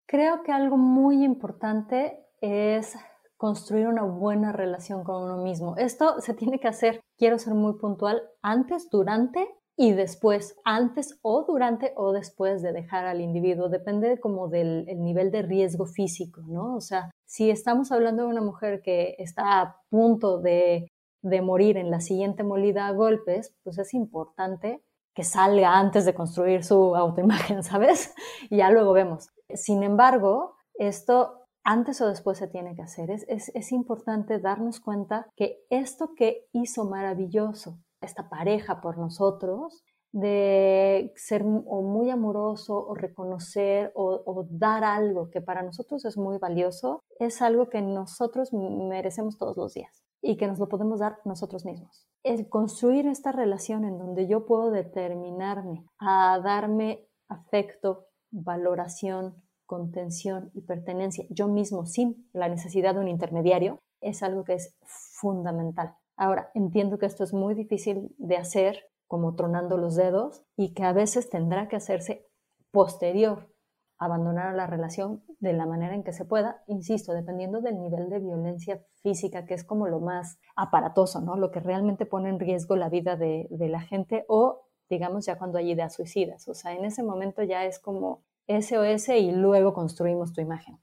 [0.07, 2.97] Creo que algo muy importante es
[3.37, 5.77] construir una buena relación con uno mismo.
[5.77, 11.45] Esto se tiene que hacer, quiero ser muy puntual, antes, durante y después, antes o
[11.47, 13.69] durante o después de dejar al individuo.
[13.69, 16.77] Depende como del nivel de riesgo físico, ¿no?
[16.77, 20.89] O sea, si estamos hablando de una mujer que está a punto de,
[21.29, 26.15] de morir en la siguiente molida a golpes, pues es importante que salga antes de
[26.15, 28.15] construir su autoimagen, ¿sabes?
[28.49, 29.31] Y ya luego vemos.
[29.55, 33.11] Sin embargo, esto antes o después se tiene que hacer.
[33.11, 41.13] Es, es, importante darnos cuenta que esto que hizo maravilloso esta pareja por nosotros, de
[41.17, 46.39] ser o muy amoroso o reconocer o, o, dar algo que para nosotros es muy
[46.39, 51.19] valioso, es algo que nosotros merecemos todos los días y que nos lo podemos dar
[51.25, 52.09] nosotros mismos.
[52.25, 60.63] El construir esta relación en donde yo puedo determinarme a darme afecto, valoración, contención y
[60.63, 65.95] pertenencia yo mismo sin la necesidad de un intermediario es algo que es fundamental.
[66.17, 70.83] Ahora, entiendo que esto es muy difícil de hacer como tronando los dedos y que
[70.83, 72.27] a veces tendrá que hacerse
[72.73, 73.49] posterior
[73.99, 78.19] abandonar la relación de la manera en que se pueda, insisto, dependiendo del nivel de
[78.19, 81.37] violencia física, que es como lo más aparatoso, ¿no?
[81.37, 85.39] Lo que realmente pone en riesgo la vida de, de la gente o, digamos, ya
[85.39, 86.47] cuando hay ideas suicidas.
[86.49, 90.79] O sea, en ese momento ya es como SOS y luego construimos tu imagen.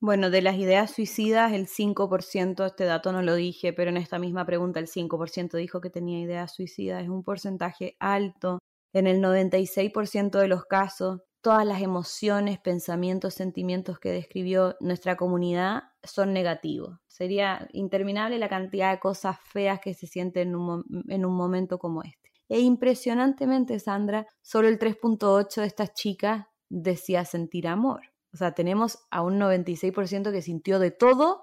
[0.00, 4.18] Bueno, de las ideas suicidas, el 5%, este dato no lo dije, pero en esta
[4.18, 7.02] misma pregunta el 5% dijo que tenía ideas suicidas.
[7.02, 8.58] Es un porcentaje alto.
[8.92, 15.82] En el 96% de los casos, todas las emociones, pensamientos, sentimientos que describió nuestra comunidad
[16.02, 16.98] son negativos.
[17.06, 21.78] Sería interminable la cantidad de cosas feas que se sienten en un, en un momento
[21.78, 22.32] como este.
[22.48, 28.00] E impresionantemente, Sandra, solo el 3.8 de estas chicas decía sentir amor.
[28.32, 31.42] O sea, tenemos a un 96% que sintió de todo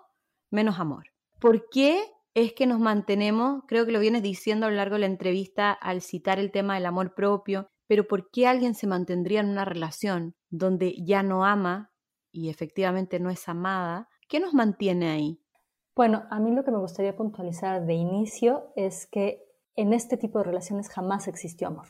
[0.50, 1.12] menos amor.
[1.40, 5.02] ¿Por qué es que nos mantenemos, creo que lo vienes diciendo a lo largo de
[5.02, 9.42] la entrevista al citar el tema del amor propio, pero ¿por qué alguien se mantendría
[9.42, 11.92] en una relación donde ya no ama
[12.32, 14.08] y efectivamente no es amada?
[14.30, 15.44] ¿Qué nos mantiene ahí?
[15.94, 19.44] Bueno, a mí lo que me gustaría puntualizar de inicio es que
[19.76, 21.88] en este tipo de relaciones jamás existió amor.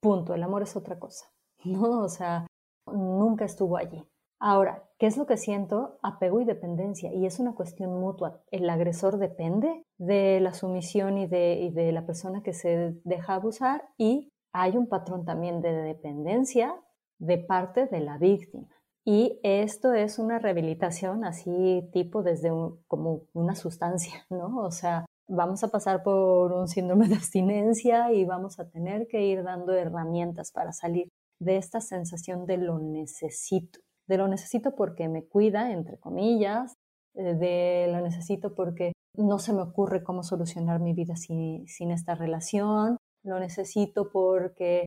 [0.00, 0.34] Punto.
[0.34, 1.26] El amor es otra cosa.
[1.64, 2.48] No, o sea,
[2.92, 4.04] nunca estuvo allí.
[4.40, 6.00] Ahora, ¿qué es lo que siento?
[6.02, 8.42] Apego y dependencia, y es una cuestión mutua.
[8.50, 14.32] El agresor depende de la sumisión y de, la persona que se deja abusar, y
[14.56, 16.74] hay un patrón también de dependencia
[17.18, 18.68] de parte de la víctima.
[19.04, 22.50] Y esto es una rehabilitación así tipo desde
[22.88, 24.64] como una sustancia, ¿no?
[24.64, 29.26] O sea, vamos a pasar por un síndrome de abstinencia y vamos a tener que
[29.26, 35.08] ir dando herramientas para salir de esta sensación de lo necesito, de lo necesito porque
[35.08, 36.74] me cuida, entre comillas,
[37.14, 41.90] eh, de lo necesito porque no se me ocurre cómo solucionar mi vida sin, sin
[41.90, 44.86] esta relación, lo necesito porque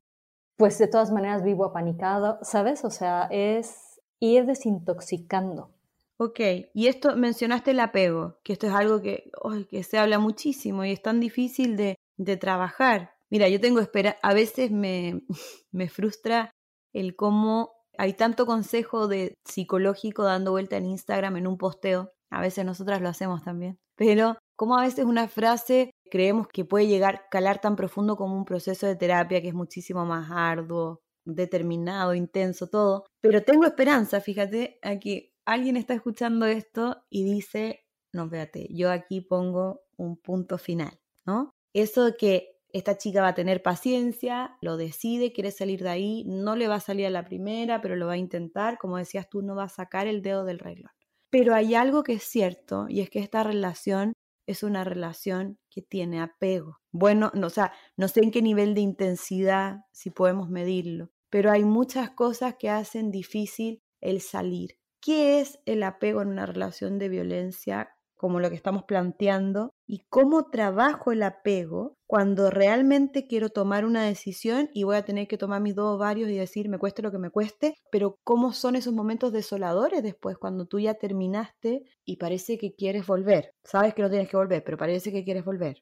[0.58, 2.84] pues de todas maneras vivo apanicado, ¿sabes?
[2.84, 5.72] O sea, es ir desintoxicando.
[6.18, 6.40] Ok,
[6.74, 9.32] y esto mencionaste el apego, que esto es algo que,
[9.70, 13.14] que se habla muchísimo y es tan difícil de, de trabajar.
[13.30, 15.22] Mira, yo tengo espera, a veces me,
[15.72, 16.52] me frustra
[16.92, 22.12] el cómo hay tanto consejo de psicológico dando vuelta en Instagram en un posteo.
[22.30, 23.78] A veces nosotras lo hacemos también.
[23.96, 28.36] Pero como a veces una frase creemos que puede llegar a calar tan profundo como
[28.36, 33.06] un proceso de terapia que es muchísimo más arduo, determinado, intenso, todo.
[33.22, 38.92] Pero tengo esperanza, fíjate, a que alguien está escuchando esto y dice, no, fíjate, yo
[38.92, 41.52] aquí pongo un punto final, ¿no?
[41.74, 46.56] Eso que esta chica va a tener paciencia, lo decide, quiere salir de ahí, no
[46.56, 49.42] le va a salir a la primera, pero lo va a intentar, como decías tú,
[49.42, 50.92] no va a sacar el dedo del reglón.
[51.32, 54.14] Pero hay algo que es cierto y es que esta relación
[54.50, 56.80] es una relación que tiene apego.
[56.92, 57.50] Bueno, no,
[57.98, 62.72] no sé en qué nivel de intensidad, si podemos medirlo, pero hay muchas cosas que
[62.72, 64.80] hacen difícil el salir.
[65.02, 70.04] ¿Qué es el apego en una relación de violencia como lo que estamos planteando, y
[70.10, 75.38] cómo trabajo el apego cuando realmente quiero tomar una decisión y voy a tener que
[75.38, 78.76] tomar mis dos varios y decir, me cueste lo que me cueste, pero cómo son
[78.76, 83.52] esos momentos desoladores después, cuando tú ya terminaste y parece que quieres volver.
[83.64, 85.78] Sabes que no tienes que volver, pero parece que quieres volver.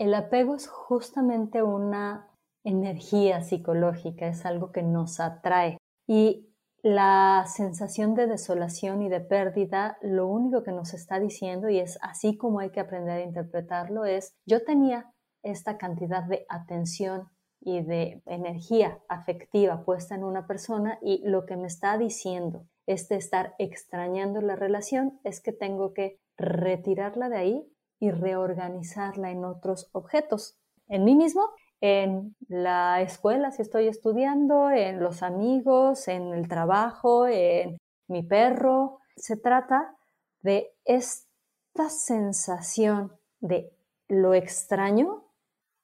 [0.00, 2.28] El apego es justamente una
[2.64, 5.78] energía psicológica, es algo que nos atrae.
[6.08, 6.55] Y
[6.86, 11.98] la sensación de desolación y de pérdida, lo único que nos está diciendo, y es
[12.00, 17.28] así como hay que aprender a interpretarlo, es yo tenía esta cantidad de atención
[17.60, 23.16] y de energía afectiva puesta en una persona y lo que me está diciendo este
[23.16, 29.88] estar extrañando la relación es que tengo que retirarla de ahí y reorganizarla en otros
[29.90, 31.48] objetos, en mí mismo,
[31.80, 39.00] en la escuela si estoy estudiando, en los amigos, en el trabajo, en mi perro.
[39.16, 39.94] Se trata
[40.40, 43.70] de esta sensación de
[44.08, 45.24] lo extraño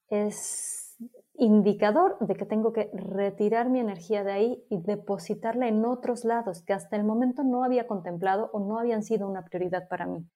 [0.08, 0.96] es
[1.34, 6.62] indicador de que tengo que retirar mi energía de ahí y depositarla en otros lados
[6.62, 10.26] que hasta el momento no había contemplado o no habían sido una prioridad para mí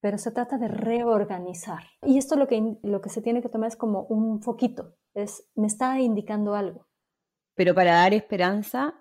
[0.00, 1.84] pero se trata de reorganizar.
[2.02, 5.48] Y esto lo que, lo que se tiene que tomar es como un foquito, es,
[5.54, 6.88] me está indicando algo.
[7.54, 8.94] Pero para dar esperanza,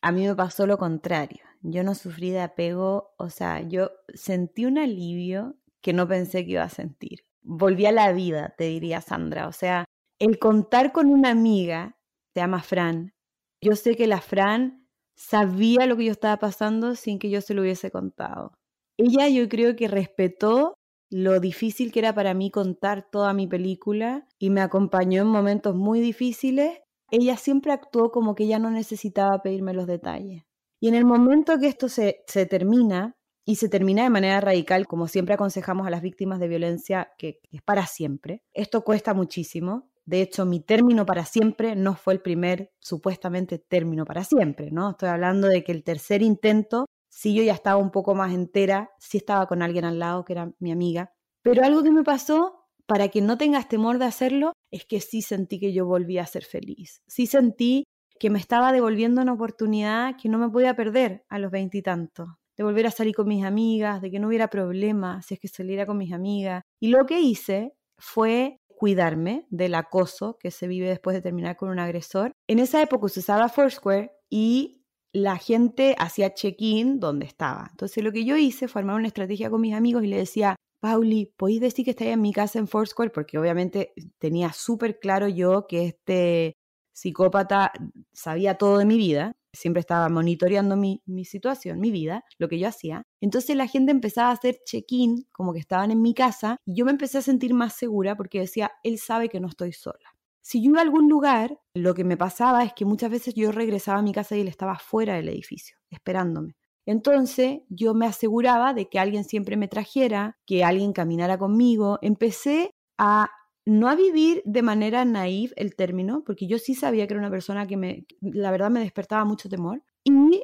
[0.00, 1.40] a mí me pasó lo contrario.
[1.62, 6.52] Yo no sufrí de apego, o sea, yo sentí un alivio que no pensé que
[6.52, 7.20] iba a sentir.
[7.42, 9.48] Volví a la vida, te diría Sandra.
[9.48, 9.84] O sea,
[10.18, 11.96] el contar con una amiga,
[12.32, 13.14] se llama Fran.
[13.60, 14.86] Yo sé que la Fran
[15.16, 18.52] sabía lo que yo estaba pasando sin que yo se lo hubiese contado
[18.98, 20.74] ella yo creo que respetó
[21.10, 25.74] lo difícil que era para mí contar toda mi película y me acompañó en momentos
[25.76, 26.80] muy difíciles.
[27.10, 30.44] Ella siempre actuó como que ella no necesitaba pedirme los detalles.
[30.80, 34.86] Y en el momento que esto se, se termina, y se termina de manera radical,
[34.86, 39.90] como siempre aconsejamos a las víctimas de violencia, que es para siempre, esto cuesta muchísimo.
[40.06, 44.90] De hecho, mi término para siempre no fue el primer supuestamente término para siempre, ¿no?
[44.90, 48.90] Estoy hablando de que el tercer intento sí yo ya estaba un poco más entera,
[48.98, 52.66] sí estaba con alguien al lado que era mi amiga, pero algo que me pasó,
[52.86, 56.26] para que no tengas temor de hacerlo, es que sí sentí que yo volvía a
[56.26, 57.84] ser feliz, sí sentí
[58.18, 62.64] que me estaba devolviendo una oportunidad que no me podía perder a los veintitantos, de
[62.64, 65.86] volver a salir con mis amigas, de que no hubiera problema si es que saliera
[65.86, 66.62] con mis amigas.
[66.80, 71.70] Y lo que hice fue cuidarme del acoso que se vive después de terminar con
[71.70, 72.32] un agresor.
[72.48, 74.83] En esa época se usaba Foursquare y
[75.14, 77.68] la gente hacía check-in donde estaba.
[77.70, 80.56] Entonces lo que yo hice fue armar una estrategia con mis amigos y le decía,
[80.80, 83.10] Pauli, ¿podéis decir que estáis en mi casa en Foursquare?
[83.10, 86.56] Porque obviamente tenía súper claro yo que este
[86.92, 87.72] psicópata
[88.12, 92.58] sabía todo de mi vida, siempre estaba monitoreando mi, mi situación, mi vida, lo que
[92.58, 93.04] yo hacía.
[93.20, 96.84] Entonces la gente empezaba a hacer check-in, como que estaban en mi casa, y yo
[96.84, 100.13] me empecé a sentir más segura porque decía, él sabe que no estoy sola.
[100.44, 103.50] Si yo iba a algún lugar, lo que me pasaba es que muchas veces yo
[103.50, 106.54] regresaba a mi casa y él estaba fuera del edificio, esperándome.
[106.84, 111.98] Entonces yo me aseguraba de que alguien siempre me trajera, que alguien caminara conmigo.
[112.02, 113.30] Empecé a
[113.64, 117.30] no a vivir de manera naive el término, porque yo sí sabía que era una
[117.30, 119.82] persona que me, la verdad me despertaba mucho temor.
[120.04, 120.42] Y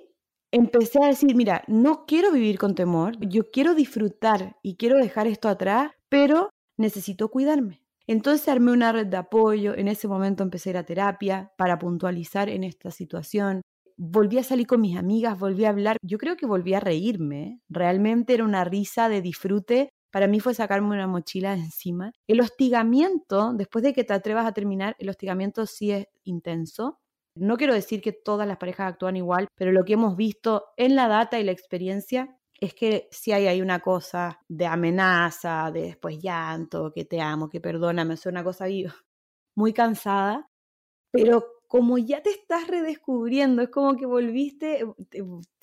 [0.50, 5.26] empecé a decir, mira, no quiero vivir con temor, yo quiero disfrutar y quiero dejar
[5.26, 7.82] esto atrás, pero necesito cuidarme.
[8.10, 12.48] Entonces armé una red de apoyo, en ese momento empecé a ir terapia para puntualizar
[12.48, 13.62] en esta situación.
[13.96, 17.60] Volví a salir con mis amigas, volví a hablar, yo creo que volví a reírme,
[17.68, 19.90] realmente era una risa de disfrute.
[20.10, 22.10] Para mí fue sacarme una mochila encima.
[22.26, 26.98] El hostigamiento, después de que te atrevas a terminar, el hostigamiento sí es intenso.
[27.36, 30.96] No quiero decir que todas las parejas actúan igual, pero lo que hemos visto en
[30.96, 35.82] la data y la experiencia es que si hay ahí una cosa de amenaza, de
[35.82, 38.66] después llanto, que te amo, que perdóname, es una cosa
[39.56, 40.46] muy cansada,
[41.10, 45.22] pero como ya te estás redescubriendo, es como que volviste, te,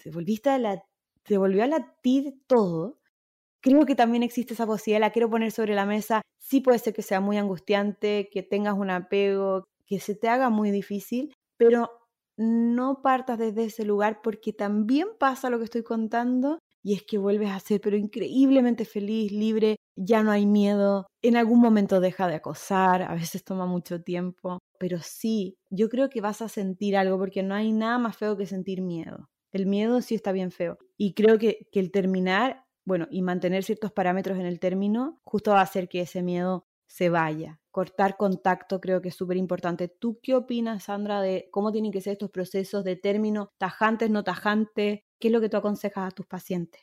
[0.09, 0.83] volviste a la,
[1.23, 2.99] te volvió a latir todo.
[3.61, 6.21] Creo que también existe esa posibilidad, la quiero poner sobre la mesa.
[6.39, 10.49] Sí puede ser que sea muy angustiante, que tengas un apego, que se te haga
[10.49, 11.91] muy difícil, pero
[12.37, 17.17] no partas desde ese lugar porque también pasa lo que estoy contando y es que
[17.17, 22.29] vuelves a ser pero increíblemente feliz, libre, ya no hay miedo, en algún momento deja
[22.29, 26.95] de acosar, a veces toma mucho tiempo, pero sí, yo creo que vas a sentir
[26.95, 29.27] algo porque no hay nada más feo que sentir miedo.
[29.51, 33.65] El miedo sí está bien feo y creo que, que el terminar, bueno, y mantener
[33.65, 37.59] ciertos parámetros en el término, justo va a hacer que ese miedo se vaya.
[37.69, 39.89] Cortar contacto creo que es súper importante.
[39.89, 44.23] ¿Tú qué opinas, Sandra, de cómo tienen que ser estos procesos de término tajantes, no
[44.23, 45.01] tajantes?
[45.19, 46.81] ¿Qué es lo que tú aconsejas a tus pacientes?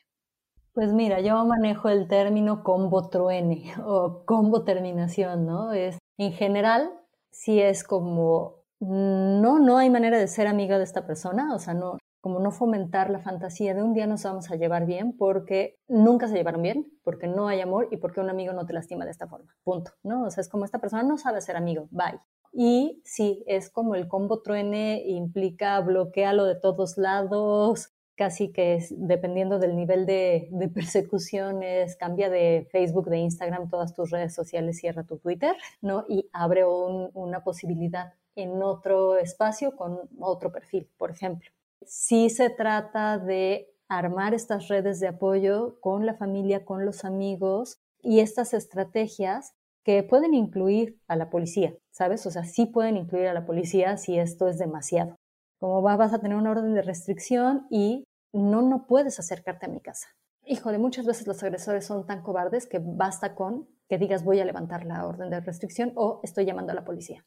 [0.72, 5.72] Pues mira, yo manejo el término combo truene o combo terminación, ¿no?
[5.72, 6.90] Es en general,
[7.30, 11.74] si es como no, no hay manera de ser amiga de esta persona, o sea,
[11.74, 15.76] no, como no fomentar la fantasía de un día nos vamos a llevar bien porque
[15.88, 19.04] nunca se llevaron bien, porque no hay amor y porque un amigo no te lastima
[19.04, 19.54] de esta forma.
[19.62, 20.24] Punto, ¿no?
[20.24, 22.20] O sea, es como esta persona no sabe ser amigo, bye.
[22.52, 28.94] Y sí, es como el combo truene, implica bloquearlo de todos lados, casi que es,
[28.96, 35.04] dependiendo del nivel de, persecuciones, cambia de Facebook, de Instagram, todas tus redes sociales, cierra
[35.04, 36.04] tu Twitter, ¿no?
[36.08, 41.50] Y abre una posibilidad en otro espacio con otro perfil, por ejemplo.
[41.86, 47.78] Si se trata de armar estas redes de apoyo con la familia, con los amigos
[48.02, 49.54] y estas estrategias
[49.84, 52.26] que pueden incluir a la policía, ¿sabes?
[52.26, 55.16] O sea, sí pueden incluir a la policía si esto es demasiado.
[55.64, 58.04] Como vas a tener una orden de restricción y
[58.34, 60.08] no, no puedes acercarte a mi casa.
[60.44, 64.40] Hijo, de muchas veces los agresores son tan cobardes que basta con que digas voy
[64.40, 67.24] a levantar la orden de restricción o estoy llamando a la policía.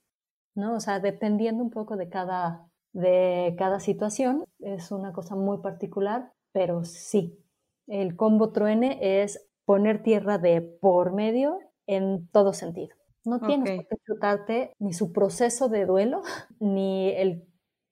[0.54, 0.76] ¿no?
[0.76, 6.32] O sea, dependiendo un poco de cada, de cada situación, es una cosa muy particular,
[6.52, 7.44] pero sí,
[7.88, 11.58] el combo truene es poner tierra de por medio
[11.88, 12.96] en todo sentido.
[13.26, 16.22] No tienes por qué chutarte ni su proceso de duelo,
[16.60, 17.47] ni el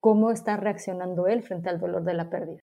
[0.05, 2.59] cómo está reaccionando él frente al dolor de la pérdida.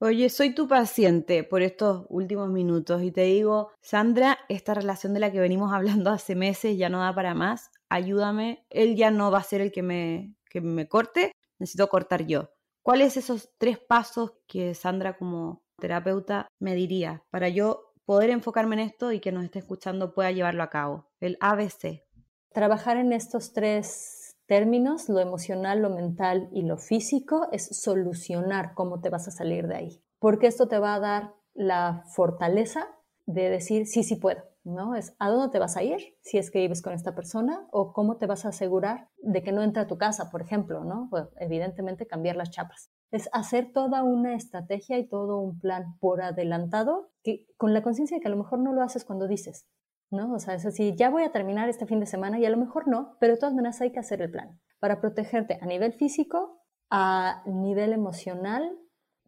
[0.00, 5.20] Oye, soy tu paciente por estos últimos minutos y te digo, Sandra, esta relación de
[5.20, 9.30] la que venimos hablando hace meses ya no da para más ayúdame, él ya no
[9.30, 12.50] va a ser el que me, que me corte, necesito cortar yo.
[12.82, 18.80] ¿Cuáles esos tres pasos que Sandra como terapeuta me diría para yo poder enfocarme en
[18.80, 21.08] esto y que nos esté escuchando pueda llevarlo a cabo?
[21.18, 22.04] El ABC.
[22.52, 24.17] Trabajar en estos tres
[24.48, 29.68] términos, lo emocional, lo mental y lo físico, es solucionar cómo te vas a salir
[29.68, 30.02] de ahí.
[30.18, 32.88] Porque esto te va a dar la fortaleza
[33.26, 34.94] de decir, sí, sí puedo ¿no?
[34.94, 37.92] Es a dónde te vas a ir si es que vives con esta persona o
[37.92, 41.08] cómo te vas a asegurar de que no entra a tu casa, por ejemplo, ¿no?
[41.10, 42.90] Pues, evidentemente cambiar las chapas.
[43.10, 48.16] Es hacer toda una estrategia y todo un plan por adelantado que, con la conciencia
[48.16, 49.66] de que a lo mejor no lo haces cuando dices,
[50.10, 50.34] ¿no?
[50.34, 52.56] O sea, es así, ya voy a terminar este fin de semana y a lo
[52.56, 55.92] mejor no, pero de todas maneras hay que hacer el plan para protegerte a nivel
[55.92, 58.78] físico, a nivel emocional,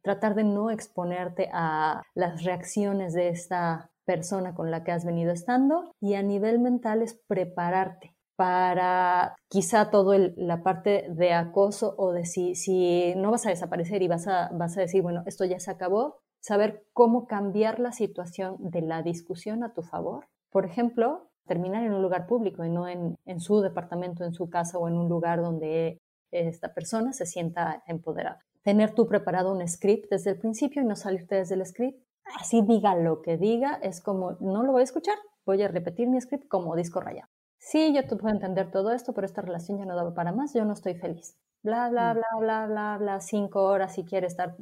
[0.02, 5.32] tratar de no exponerte a las reacciones de esta persona con la que has venido
[5.32, 12.12] estando y a nivel mental es prepararte para quizá todo la parte de acoso o
[12.12, 15.44] de si, si no vas a desaparecer y vas a, vas a decir, bueno, esto
[15.44, 20.26] ya se acabó, saber cómo cambiar la situación de la discusión a tu favor.
[20.50, 24.50] Por ejemplo, terminar en un lugar público y no en, en su departamento, en su
[24.50, 28.38] casa o en un lugar donde esta persona se sienta empoderada.
[28.62, 32.00] Tener tú preparado un script desde el principio y no salirte desde el script
[32.38, 36.08] así diga lo que diga, es como, no lo voy a escuchar, voy a repetir
[36.08, 37.28] mi script como disco rayado.
[37.58, 40.54] Sí, yo te puedo entender todo esto, pero esta relación ya no da para más,
[40.54, 41.36] yo no estoy feliz.
[41.62, 42.16] Bla, bla, mm.
[42.16, 44.56] bla, bla, bla, bla, cinco horas si quiere estar,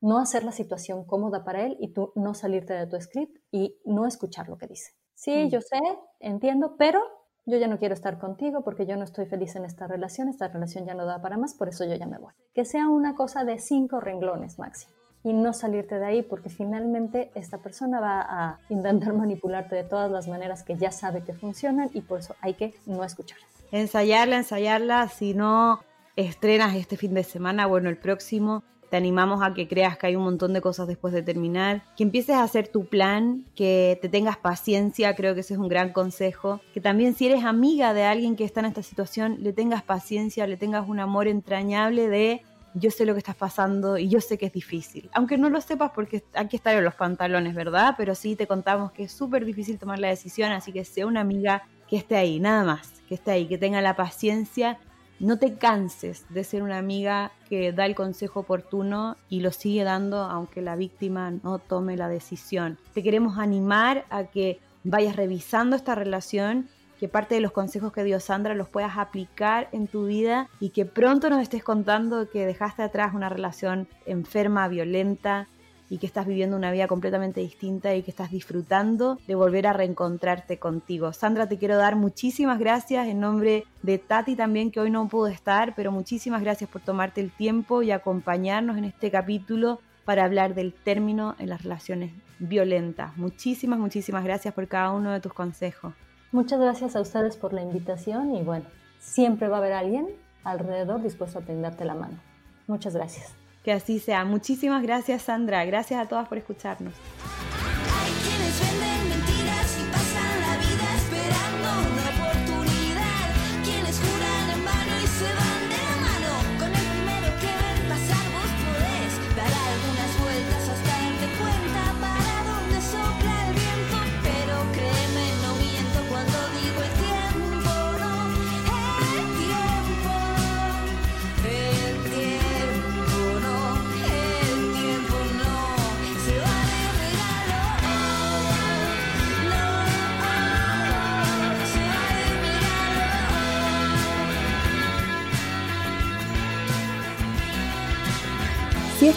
[0.00, 3.80] no hacer la situación cómoda para él y tú no salirte de tu script y
[3.84, 4.92] no escuchar lo que dice.
[5.16, 5.48] Sí, mm.
[5.48, 5.80] yo sé,
[6.20, 7.00] entiendo, pero
[7.46, 10.48] yo ya no quiero estar contigo porque yo no estoy feliz en esta relación, esta
[10.48, 12.32] relación ya no da para más, por eso yo ya me voy.
[12.54, 14.92] Que sea una cosa de cinco renglones máximo
[15.24, 20.10] y no salirte de ahí porque finalmente esta persona va a intentar manipularte de todas
[20.10, 23.38] las maneras que ya sabe que funcionan y por eso hay que no escuchar.
[23.72, 25.80] Ensayarla, ensayarla, si no
[26.14, 30.16] estrenas este fin de semana, bueno, el próximo, te animamos a que creas que hay
[30.16, 34.08] un montón de cosas después de terminar, que empieces a hacer tu plan, que te
[34.08, 38.04] tengas paciencia, creo que ese es un gran consejo, que también si eres amiga de
[38.04, 42.42] alguien que está en esta situación, le tengas paciencia, le tengas un amor entrañable de
[42.78, 45.08] yo sé lo que estás pasando y yo sé que es difícil.
[45.14, 47.94] Aunque no lo sepas porque aquí están los pantalones, ¿verdad?
[47.96, 51.22] Pero sí te contamos que es súper difícil tomar la decisión, así que sea una
[51.22, 54.78] amiga que esté ahí, nada más, que esté ahí, que tenga la paciencia.
[55.18, 59.82] No te canses de ser una amiga que da el consejo oportuno y lo sigue
[59.82, 62.78] dando aunque la víctima no tome la decisión.
[62.92, 66.68] Te queremos animar a que vayas revisando esta relación
[67.00, 70.70] que parte de los consejos que dio Sandra los puedas aplicar en tu vida y
[70.70, 75.48] que pronto nos estés contando que dejaste atrás una relación enferma, violenta
[75.88, 79.72] y que estás viviendo una vida completamente distinta y que estás disfrutando de volver a
[79.72, 81.12] reencontrarte contigo.
[81.12, 85.28] Sandra, te quiero dar muchísimas gracias en nombre de Tati también, que hoy no pudo
[85.28, 90.54] estar, pero muchísimas gracias por tomarte el tiempo y acompañarnos en este capítulo para hablar
[90.54, 93.16] del término en las relaciones violentas.
[93.16, 95.94] Muchísimas, muchísimas gracias por cada uno de tus consejos.
[96.32, 98.66] Muchas gracias a ustedes por la invitación y bueno,
[98.98, 100.08] siempre va a haber alguien
[100.44, 102.18] alrededor dispuesto a tenderte la mano.
[102.66, 103.45] Muchas gracias.
[103.66, 104.24] Que así sea.
[104.24, 105.64] Muchísimas gracias Sandra.
[105.64, 106.94] Gracias a todas por escucharnos.